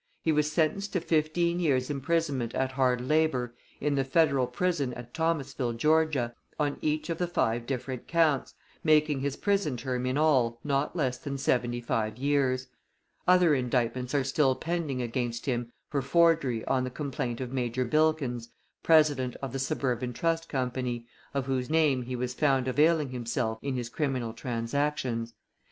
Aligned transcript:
He 0.23 0.31
was 0.31 0.51
sentenced 0.51 0.93
to 0.93 0.99
fifteen 0.99 1.59
years' 1.59 1.91
imprisonment 1.91 2.55
at 2.55 2.71
hard 2.71 3.01
labor 3.01 3.53
in 3.79 3.93
the 3.93 4.03
Federal 4.03 4.47
Prison 4.47 4.95
at 4.95 5.13
Thomasville, 5.13 5.73
Georgia, 5.73 6.33
on 6.59 6.79
each 6.81 7.11
of 7.11 7.19
the 7.19 7.27
five 7.27 7.67
different 7.67 8.07
counts, 8.07 8.55
making 8.83 9.19
his 9.19 9.35
prison 9.37 9.77
term 9.77 10.07
in 10.07 10.17
all 10.17 10.59
not 10.63 10.95
less 10.95 11.19
than 11.19 11.37
seventy 11.37 11.79
five 11.81 12.17
years. 12.17 12.65
Other 13.27 13.53
indictments 13.53 14.15
are 14.15 14.23
still 14.23 14.55
pending 14.55 15.03
against 15.03 15.45
him 15.45 15.71
for 15.87 16.01
forgery 16.01 16.65
on 16.65 16.83
the 16.83 16.89
complaint 16.89 17.39
of 17.39 17.53
Major 17.53 17.85
Bilkins, 17.85 18.49
president 18.81 19.35
of 19.39 19.53
the 19.53 19.59
Suburban 19.59 20.13
Trust 20.13 20.49
Company, 20.49 21.05
of 21.35 21.45
whose 21.45 21.69
name 21.69 22.01
he 22.01 22.15
was 22.15 22.33
found 22.33 22.67
availing 22.67 23.09
himself 23.09 23.59
in 23.61 23.75
his 23.75 23.87
criminal 23.87 24.33
transactions. 24.33 25.35